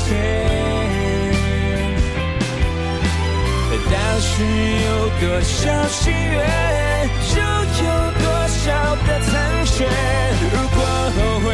[0.09, 0.11] 前。
[3.91, 4.33] 当时
[4.87, 4.89] 有
[5.21, 5.53] 多少
[5.89, 6.35] 心愿，
[7.31, 7.35] 就
[7.85, 7.87] 有
[8.19, 8.63] 多少
[9.07, 9.31] 的残
[9.67, 9.75] 缺。
[10.53, 10.79] 如果
[11.17, 11.47] 后悔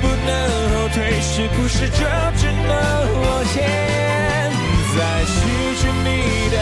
[0.00, 0.28] 不能
[0.72, 1.98] 后退，是不是就
[2.36, 2.70] 只能
[3.22, 3.54] 往前？
[4.94, 5.32] 在失
[5.80, 6.06] 去你
[6.50, 6.56] 的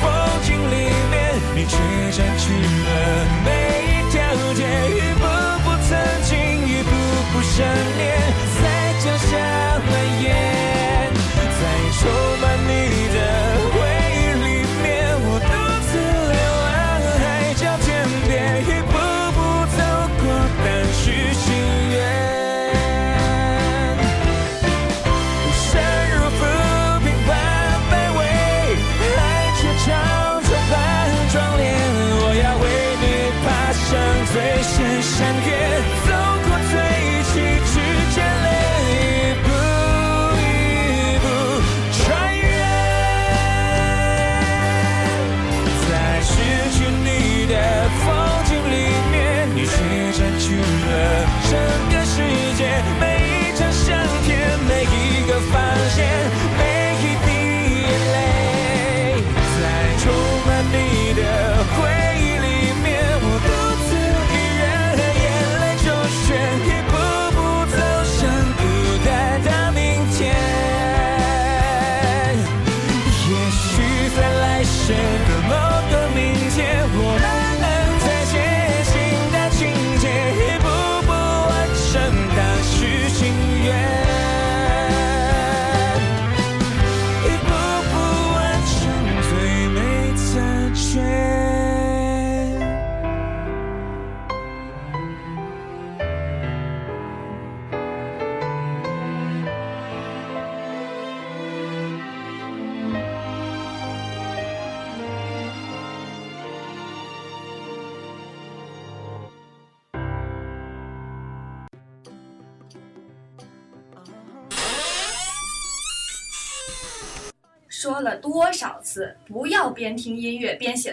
[0.00, 0.04] 风
[0.42, 0.74] 景里
[1.10, 1.14] 面，
[1.54, 1.74] 你却
[2.16, 2.88] 占据了
[3.44, 3.46] 每
[3.90, 4.14] 一条
[4.54, 4.60] 街，
[4.90, 5.24] 一步
[5.64, 5.90] 步曾
[6.24, 6.34] 经，
[6.66, 6.90] 一步
[7.32, 7.54] 步想
[7.98, 8.04] 念。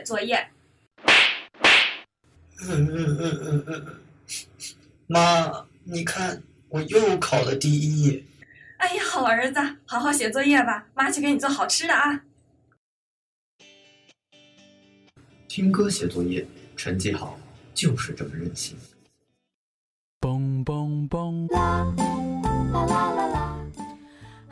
[0.03, 0.47] 作业。
[2.65, 4.01] 嗯嗯嗯嗯嗯，
[5.07, 8.23] 妈，你看我又考了第一。
[8.77, 12.21] 哎呀，好儿子，好好写作业吧，妈去给你做好吃的啊。
[15.47, 16.45] 听歌写作业，
[16.75, 17.39] 成绩好
[17.73, 18.77] 就是这么任性。
[20.19, 21.51] 嘣嘣嘣！
[21.53, 23.22] 啦啦啦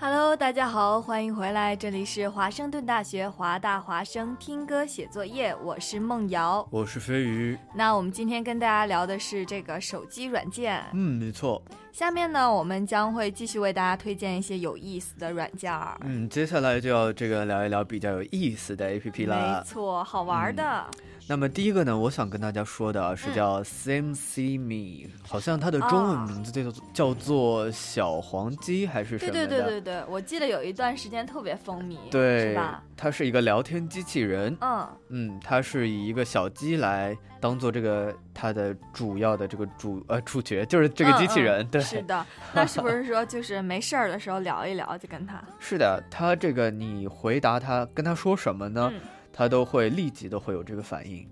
[0.04, 6.68] Hello，大家好，欢迎回来，这里是华盛顿大学华大华生听歌写作业，我是梦瑶。
[6.72, 7.56] 我是飞鱼。
[7.76, 10.84] 那我们今天跟大家聊的是这个手机软件。
[10.93, 11.62] 嗯，没错。
[11.91, 15.95] 下面呢，我们将会继续为大家推荐一些有意思的软件儿。
[16.02, 19.60] 嗯，接下来就要这个聊一聊比较有意思的 APP 啦。
[19.60, 20.84] 没错，好玩的。
[21.28, 29.47] 那么第一个呢，我想跟大家说的是叫 Sim See Me，、好像它的中文名字叫做、叫做小黄鸡还是什么的。
[29.47, 32.84] 对对对对对，我记得有一段时间特别风靡，对，是吧？
[32.97, 34.57] 它是一个聊天机器人。
[34.59, 41.61] 嗯嗯，它是以一个小鸡来当做这个它的主要的这个主呃主角，就是这个机器人。
[41.61, 42.26] 嗯嗯、对，是的。
[42.53, 45.41] 那是不是说就是没事儿的时候聊一聊就跟他？
[45.59, 48.91] 是的，它这个你回答他跟他说什么呢？
[49.32, 51.26] 嗯它都会立即的会有这个反应，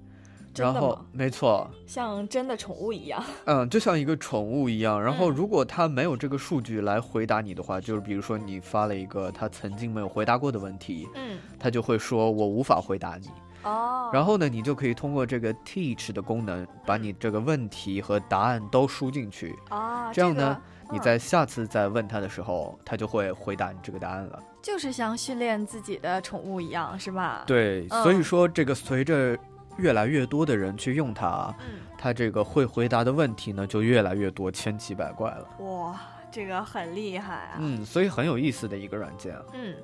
[0.56, 5.02] 然后没错，像真的宠物一样，嗯，就像一个宠物一样。
[5.02, 13.30] 然嗯后如果它没有这个数据来回答你的话，就是比如说你发了一个他曾经没有回答过的问题，嗯，他就会说我无法回答你。
[13.64, 19.54] 哦，然后呢，你就可以通过这个 Teach 的功能，把你这个问题和答案都输进去。
[19.68, 24.40] 啊，这样呢，这个嗯你在下次再问他的时候，他就会回答你这个答案了。
[24.62, 27.44] 就是像训练自己的宠物一样，是吧？
[27.48, 29.38] 对，嗯所以说这个随着
[29.78, 35.48] 越来越多的人去用它，嗯，它这个会回答的问题呢就越来越多，千奇百怪了。
[35.60, 36.00] 哇，
[36.32, 37.58] 这个很厉害啊！
[37.60, 39.42] 嗯，所以很有意思的一个软件啊。
[39.54, 39.76] 嗯。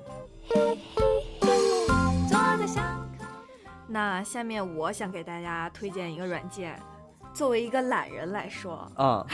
[3.88, 6.78] 那下面我想给大家推荐一个软件，
[7.32, 9.24] 作为一个懒人来说，啊、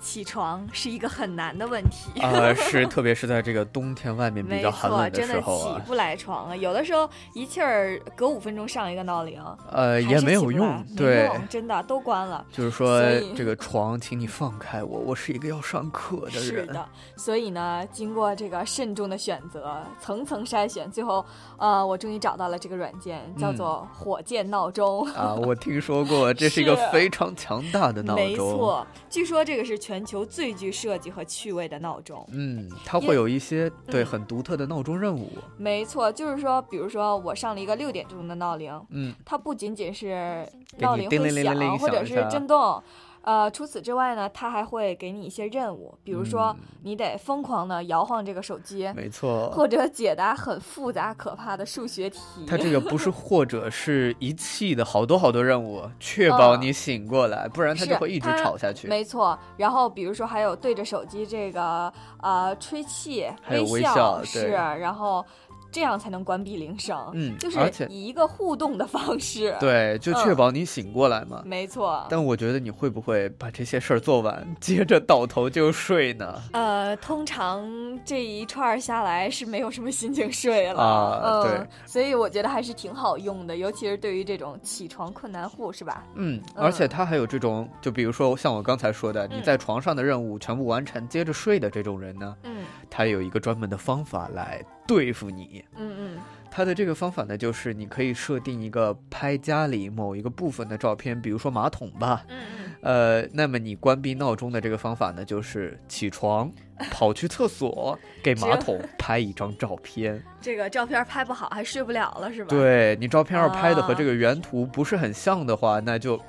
[0.00, 2.20] 起床是一个很难的问题。
[2.20, 6.56] 呃，是，特别是在这个冬天外面比没较寒错，冷真的时候啊，起不来床啊！
[6.56, 12.44] 有的时候一气儿隔五分钟上一个闹铃，呃，也没有用，对，真的都关了。
[12.50, 13.00] 就是说
[13.34, 16.42] 这个床，请你放开我，我是一个要上课的人。
[16.42, 21.24] 是的，所以呢，经过这个慎重的选择，层层筛选，最后，
[21.58, 25.06] 呃，我终于找到了这个软件，叫做火箭闹钟。
[25.12, 28.24] 啊，我听说过， 这是一个非常强大的闹钟。
[28.24, 32.26] 没错，据说这个是全球最具设计和趣味的闹钟。
[32.32, 35.30] 嗯，它会有一些对嗯很独特的闹钟任务。
[35.56, 40.46] 没错，就是说，比如说我上了一个六点钟的闹铃，嗯，它不仅仅是
[40.78, 42.82] 闹铃会叮铃铃铃铃响，或者是震动。
[43.22, 49.50] 呃，除此之外呢，它还会给你一些任务，比如说你得疯狂的摇晃这个手机，嗯没错。
[49.50, 52.18] 或者解答很复杂可怕的数学题。
[52.46, 58.88] 它这个不是 或者是一气的好多好多任务，确保你醒过来，不然它就会一直吵下去。
[58.88, 61.92] 没错，然后比如说还有对着手机这个
[62.22, 65.24] 呃吹气、还有微笑笑是，对然后
[65.72, 66.98] 这样才能关闭铃声。
[67.14, 67.58] 嗯就是
[67.88, 69.54] 以一个互动的方式。
[69.60, 71.42] 对，就确嗯保你醒过来嘛。
[71.44, 72.06] 没错。
[72.10, 76.40] 但我觉得你会不会把这些事儿做完，接着倒头就睡呢？
[76.52, 77.68] 呃，通常
[78.04, 86.04] 这一串儿下来是没有什么心情睡了啊嗯，对，所以我觉得还是挺好用的，尤其是对于这种起床困难户，是吧？
[86.14, 94.62] 嗯，嗯而且它还有这种，就比如说像我刚才说的，你嗯在床上的任务全部完成，接着睡的这种人呢，嗯他有一个专门的方法来
[94.94, 95.64] 对付你。
[95.76, 96.18] 嗯嗯
[96.52, 106.50] 它的这个方法呢，就是你可以设定一个拍家里某一个部分的照片，比如说马桶吧，嗯嗯，呃，那么你关闭闹钟的这个方法呢，就是起床，
[106.90, 110.20] 跑去厕所，给马桶拍一张照片。
[110.40, 112.48] 这个照片拍不好还睡不了了，是吧？
[112.50, 116.20] 对你照片要拍的和啊这个原图不是很像的话，那就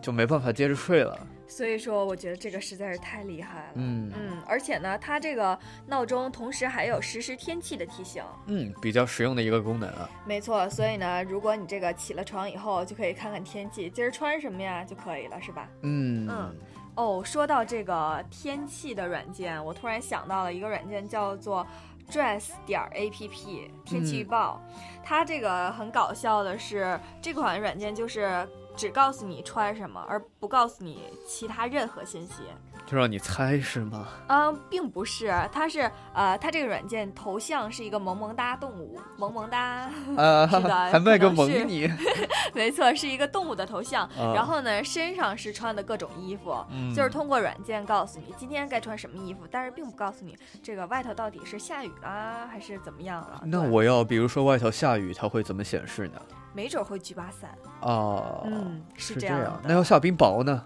[0.00, 1.18] 就没办法接着睡了。
[1.54, 3.72] 所以说，我觉得这个实在是太厉害了。
[3.76, 8.24] 嗯嗯，而且呢，它这个闹钟同时还有实时天气的提醒。
[8.46, 10.10] 嗯，比较实用的一个功能啊。
[10.26, 15.68] 没错，所以呢，如果你这个起了床以后，就可以看看天气，今儿穿什么呀就可以了，是吧？
[15.82, 16.52] 嗯嗯
[16.96, 21.64] 哦，说到这个天气的软件，我突然想到了一个软件，叫做
[22.10, 24.60] Dress 点 A P P 天气预报。
[25.04, 28.44] 它这个很搞笑的是，这款软件就是
[28.76, 32.42] 只告诉你穿什么，而不告诉你其他任何信息。
[32.86, 34.08] 就让你猜是吗？
[34.28, 41.90] 嗯，并不是，它是呃，它这个软件头像是一个萌萌哒动物，萌萌哒，呃，是的，还卖个萌你，
[42.52, 44.04] 没错，是一个动物的头像。
[44.18, 53.38] 啊然后呢，身上是穿的各种衣服，嗯就是通过软件告诉你今天该穿什么衣服，但是并不告诉你这个外头到底是下雨啦还是怎么样了。
[53.42, 56.20] 对那我要比如说外头下雨，它会怎么显示呢？
[56.54, 57.50] 没准会举把伞。
[57.80, 59.60] 哦，嗯，是是这样。
[59.62, 60.64] 那要下冰雹呢？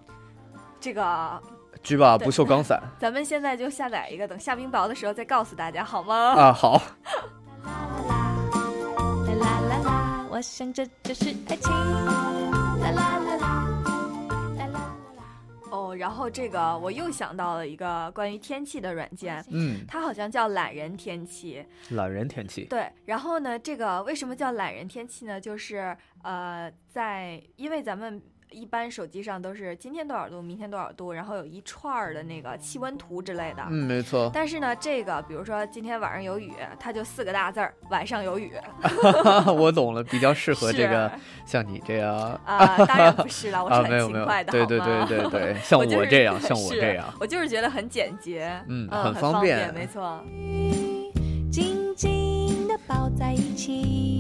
[0.81, 1.43] 这个
[1.83, 6.15] 举把不锈钢伞 咱们现在就下载一个，等下冰雹的时候再告诉大家好吗？
[6.37, 6.81] 啊，好。
[7.65, 7.71] 啦
[9.41, 11.73] 啦啦啦，我想这就是爱情。
[11.73, 13.78] 啦啦啦啦，啦啦。
[15.71, 21.65] 哦，然后这个我又想到了一个关于天气的软件，嗯它好像叫懒人天气。
[21.91, 22.65] 懒人天气。
[22.65, 25.41] 对，然后呢，这个为什么叫懒人天气呢？
[25.41, 33.63] 就是呃，在因为咱们一般手机上都是今天多少度，明天多少度，然后有一串儿的那个气温图之类的。
[33.69, 34.31] 嗯，没错。
[34.33, 38.53] 但是呢，这个比如说今天晚上有雨，它就四个大字儿：晚上有雨。
[39.57, 41.11] 我懂了，比较适合这个
[41.47, 50.23] 像你这样啊当然不是了 我是啊，很没有没有勤快，的对对对对对， 像就是我这样，像我是这样，我就是觉得很简洁，嗯很很方方便没错。
[51.51, 54.18] 紧紧的抱在一起，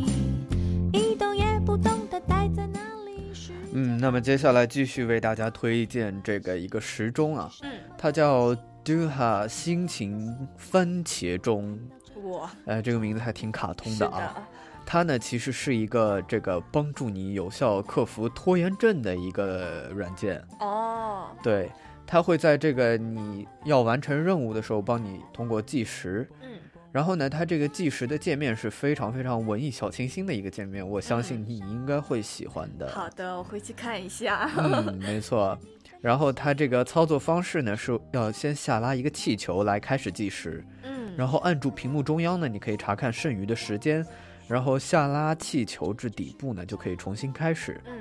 [4.01, 11.79] 那么接下来继续为大家推荐这个一个时钟啊，嗯，它叫 Duha 心情番茄钟，
[12.23, 14.49] 哇，呃，这个名字还挺卡通的的啊。
[14.87, 20.43] 它呢其实是一个这个帮助你有效克服拖延症的一个软件。
[20.61, 21.71] 哦，对，
[22.07, 26.29] 它会在这个你要完成任务的时候，帮你通过计时。
[26.41, 26.58] 嗯。
[26.91, 32.89] 然后呢，它这个计时的界面是非常非常文艺小清新的一个界面，我相嗯信你应该会喜欢的。
[32.89, 34.51] 好的，我回去看一下。
[34.57, 35.59] 嗯， 没错。
[36.01, 44.07] 然后它这个操作方式呢，是要先下拉一个气球来开始计时，嗯然后按住屏幕中央呢，你可以查看剩余的时间，
[44.47, 47.81] 然后下拉气球至底部呢，就可以重新开始。
[47.87, 47.93] 嗯，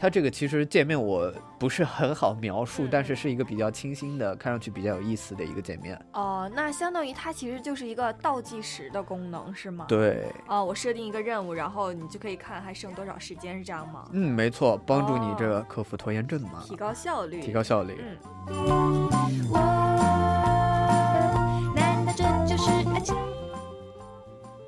[0.00, 1.28] 它这个其实界面我
[1.58, 6.00] 不是很好描述，嗯但是是一个比较清新的，看上去比较有意思的一个界面。
[6.12, 9.86] 哦，那相当于它其实就是一个倒计时的功能，是吗？。
[9.88, 14.08] 对，哦，我设定一个任务，然后你就可以看还剩多少时间，是这样吗？
[14.12, 17.40] 嗯，没错，帮助你这个克服拖延症嘛，提高效率。
[17.40, 18.00] 提高效率。
[18.46, 19.08] 嗯。
[21.74, 23.16] 难道这就是爱情？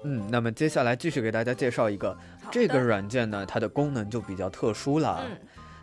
[0.02, 2.16] 嗯，那么接下来继续给大家介绍一个
[2.50, 5.22] 这个软件呢，它的功能就比较特殊了。
[5.28, 5.38] 嗯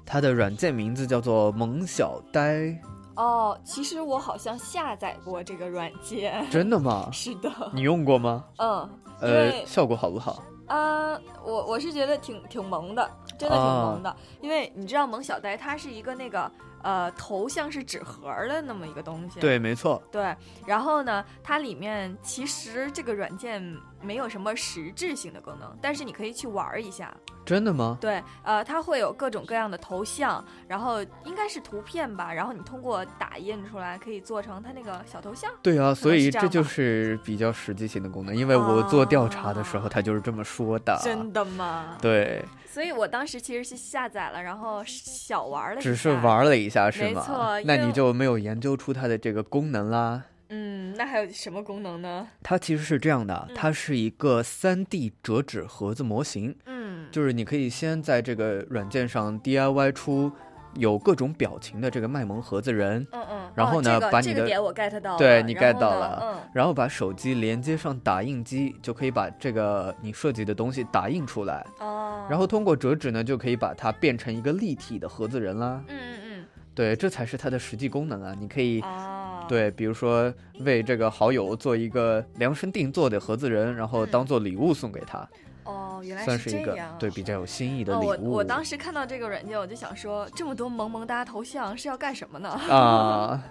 [0.09, 2.73] 它的软件名字叫做萌小呆，
[3.17, 6.49] 哦，其实我好像下载过这个软件。
[6.49, 7.09] 真的吗？
[7.11, 7.51] 是的。
[7.73, 8.45] 你用过吗？
[8.57, 8.89] 嗯，
[9.19, 10.41] 呃，效果好不好？
[10.67, 16.49] 啊、我我是觉得挺挺萌的，真的挺萌的，因为你知道萌小呆它是一个那个
[16.83, 20.01] 呃头像是纸盒儿的那么一个东西，对，没错。
[20.09, 20.33] 对，
[20.65, 23.61] 然后呢，它里面其实这个软件
[24.01, 27.15] 没有什么实质性的功能，但是你可以去玩儿一下。
[27.45, 27.97] 真的吗？
[28.01, 35.49] 对，呃，它会有各种各样的头像，然后应该是图片吧，然后你通过打印出来可以做成它那个小头像。
[35.63, 40.99] 对啊，所以这就是比较实际性的功能，因为我做调查的时候，他就是这么说的。
[41.01, 41.97] 真的吗？
[42.01, 47.21] 对，所以我当时其实是下载了，然后小玩了一下，只是玩了一下是吗？
[47.25, 50.23] 没错，那你就没有研究出它的这个功能啦。
[50.49, 52.27] 嗯，那还有什么功能呢？
[52.43, 56.55] 它其实是这样的，嗯它是一个三 D 折纸盒子模型。
[56.65, 60.31] 嗯，就是你可以先在这个软件上 DIY 出
[60.75, 75.83] 有各种表情的这个卖萌盒子人，嗯嗯然后呢，哦这个把你的这个点我 get 到了对你 get 到了，嗯然后把手机连接上打印机，就可以把这个你设计的东西打印出来，哦，然后通过折纸呢，就可以把它变成一个立体的盒子人啦。
[75.87, 76.45] 嗯嗯嗯，
[76.75, 78.35] 对，这才是它的实际功能啊！
[78.39, 85.27] 你可以，哦，对，比如说为这个好友做一个量身定做的盒子人，然后当做礼物送给他，
[85.63, 86.95] 哦，原来算是一个这样。
[86.99, 88.31] 对比较有新意的哦，礼物。
[88.31, 92.49] 我我当时看到这个软件，我就想说，这么多萌萌哒头像是要干什么呢？
[92.49, 93.41] 啊，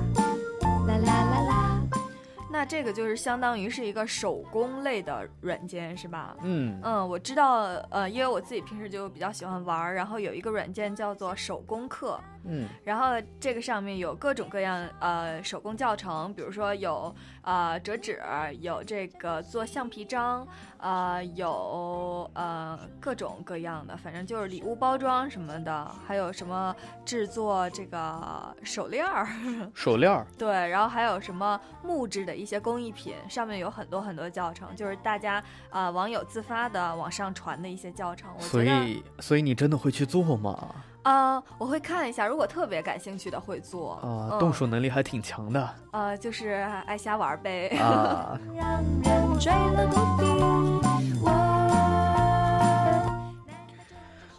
[2.58, 6.34] 那这个就是相当于是一个手工类的软件，是吧？
[6.42, 17.14] 嗯嗯，我知道，呃，因为我自己平时就比较喜欢玩儿，然后有一个软件叫做手工课，嗯然后这个上面有各种各样呃手工教程，比如说有
[17.48, 18.20] 呃折纸，
[18.60, 20.46] 有这个做橡皮章，
[20.76, 26.76] 呃有呃各种各样的，反正就是礼物包装什么的，还有什么
[27.06, 29.26] 制作这个手链儿，
[29.72, 30.26] 手链儿。
[30.36, 35.36] 对，然后还有什么木质的一些工艺品，上面有很多很多教程，就是大家
[35.70, 38.86] 啊、呃网友自发的往上传的一些教程，我所觉得。
[38.86, 40.74] 以，所以你真的会去做吗？
[41.02, 43.92] 啊、我会看一下，如果特别感兴趣的会做。
[43.94, 47.68] 啊、嗯动手能力还挺强的呃，就是爱瞎玩儿呗。
[47.78, 48.38] 啊。
[48.54, 49.88] 让人追了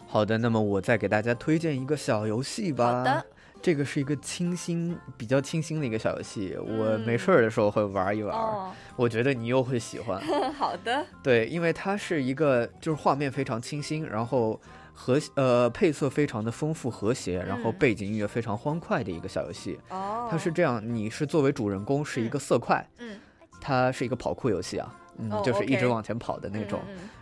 [0.06, 2.98] 好的，那么我再给大家推荐一个小游戏吧。
[2.98, 3.26] 好的，
[3.62, 8.36] 这个是一个清新、比较清新的一个小游戏，我嗯没事儿的时候会玩一玩。
[8.36, 10.20] 哦，我觉得你又会喜欢。
[10.54, 14.60] 好的，对，因为它是一个就是画面非常清新，然后
[15.00, 19.78] 和呃配色非常的丰富和谐，然后嗯背景音乐非常欢快的一个小游戏。
[19.88, 23.18] 哦，它是这样，你是作为主人公是一个色块，嗯
[23.62, 26.80] 它是一个跑酷游戏啊，嗯，哦就是一直往前跑的那种。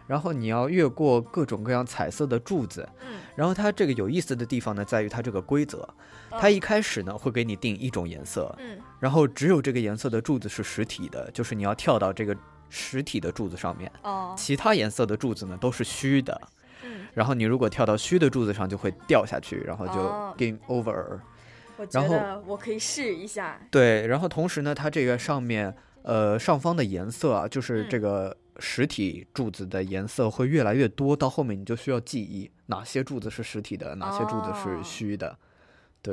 [0.08, 5.78] 然后你要越过各种各样彩色的柱子，嗯然后它这个有意思的地方呢，在于它这个规则，
[6.30, 12.36] 哦它一开始呢会给你定一种颜色，嗯然后只有这个颜色的柱子是实体的，就是你要跳到这个
[12.70, 16.48] 实体的柱子上面，哦其他颜色的柱子呢都是虚的，嗯，
[17.14, 21.18] 然后你如果跳到虚的柱子上就会掉下去，然后就哦 game over。
[21.76, 23.60] 我觉然后得我可以试一下。
[23.70, 35.28] 对，然后同时呢，它这个上面呃上方的颜色啊，就是嗯这个实体柱子的颜色会越来越多，到后面你就需要记忆哪些柱子是实体的，哪些柱子是哦虚的。
[35.28, 35.36] 还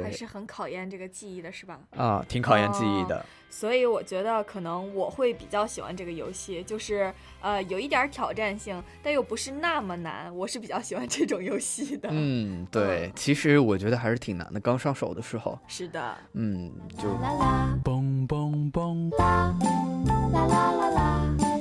[0.04, 1.80] 对是很考验这个记忆的，是吧？
[1.96, 3.26] 啊，挺考验记忆哦的。
[3.50, 10.36] 所以我觉得可能我会比较喜欢这个游戏，就是呃有一点儿挑战性，但又不是那么难。
[10.36, 12.10] 我是比较喜欢这种游戏的。
[12.12, 21.55] 嗯， 对，其实我觉得还是挺难的，刚上手的时候，是的，嗯，就啦啦嘣嘣嘣，啦啦啦啦啦啦啦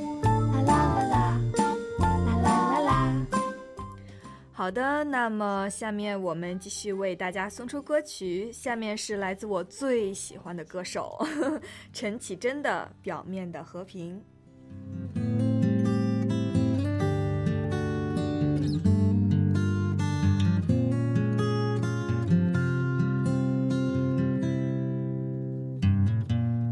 [4.56, 11.18] 好的，那么下面我们继续为大家送出歌曲，下面是来自我最喜欢的歌手
[11.92, 14.16] 陈绮贞的《表面的和平》。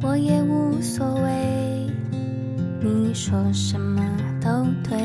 [0.04, 1.90] 我也无所谓，
[2.80, 4.00] 你说什么
[4.40, 5.01] 都对。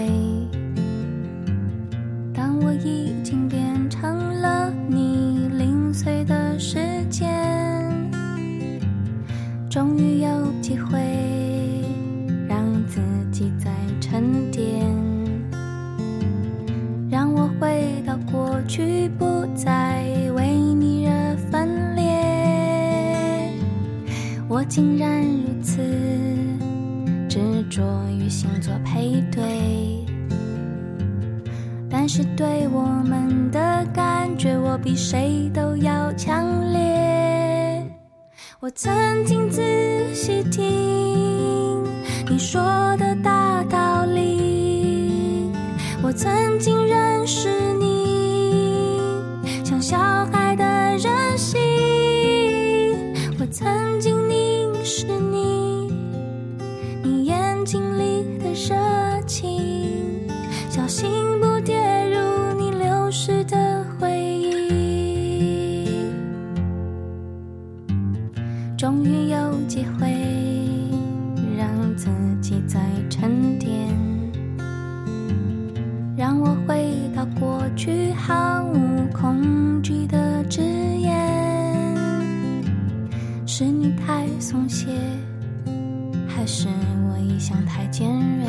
[87.97, 88.45] 尖锐？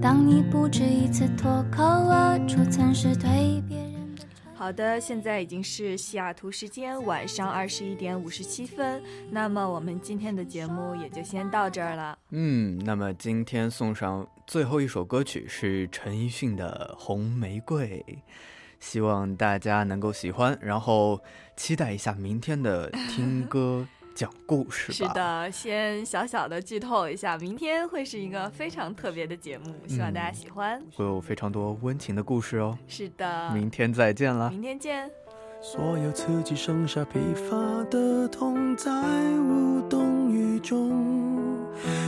[0.00, 4.24] 当你不止一次脱口而出，曾是对别人的
[4.54, 12.18] 好的，现在已经是西雅图时间晚上二十一点五十七分，那么我们今天的节目也就先到这儿了。
[12.30, 18.02] 嗯，那么今天送上最后一首歌曲是陈奕迅的《红玫瑰》，
[18.80, 21.20] 希望大家能够喜欢，然后
[21.54, 25.08] 期待一下明天的听歌讲故事吧。
[25.08, 30.80] 是，的，先小小的剧透一下，明天会是一个非常特别的节目，希望大家喜欢。
[30.94, 32.78] 会有非常多温情的故事哦。
[32.86, 34.48] 是的，明天再见啦。
[34.50, 35.10] 明天见。
[35.60, 37.56] 所有刺激剩下疲乏
[37.90, 40.92] 的痛，在无动于衷。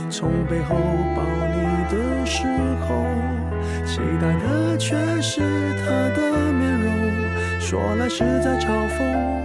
[0.09, 0.75] 从背后
[1.15, 1.59] 抱你
[1.91, 2.45] 的时
[2.87, 3.03] 候，
[3.83, 5.41] 期待的却是
[5.79, 5.85] 他
[6.15, 7.59] 的面容。
[7.59, 9.41] 说来是在嘲讽，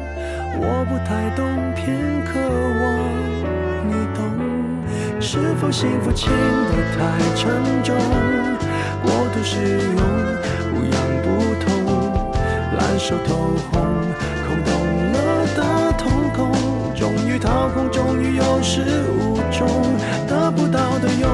[0.58, 2.38] 我不太懂，偏渴
[2.80, 2.84] 望
[3.88, 4.20] 你懂。
[5.20, 7.00] 是否幸福轻得太
[7.34, 7.50] 沉
[7.82, 7.96] 重，
[9.02, 9.56] 过度使
[9.96, 10.00] 用，
[10.72, 11.26] 不痒不
[11.64, 11.70] 痛，
[12.76, 13.30] 烂熟透
[13.70, 13.80] 红，
[14.46, 14.70] 空洞
[15.12, 15.16] 了
[15.56, 15.58] 的
[15.96, 16.00] 瞳
[16.34, 16.40] 孔，
[16.94, 19.66] 终于掏空，终于有始无终，
[20.28, 21.31] 得不到的永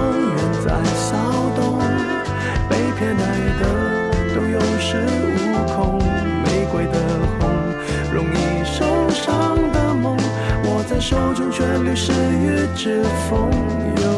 [11.08, 14.17] 手中却流失于指缝。